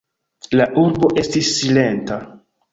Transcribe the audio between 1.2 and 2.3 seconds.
estis silenta.